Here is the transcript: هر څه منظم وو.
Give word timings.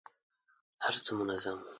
هر 0.83 0.95
څه 1.05 1.11
منظم 1.19 1.57
وو. 1.59 1.67